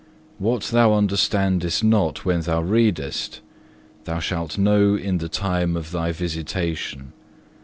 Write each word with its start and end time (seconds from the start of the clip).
What 0.39 0.63
thou 0.63 0.95
understandest 0.95 1.83
not 1.83 2.25
when 2.25 2.41
thou 2.41 2.63
readest, 2.63 3.39
thou 4.05 4.17
shalt 4.17 4.57
know 4.57 4.95
in 4.95 5.19
the 5.19 5.29
time 5.29 5.77
of 5.77 5.91
thy 5.91 6.11
visitation. 6.11 7.13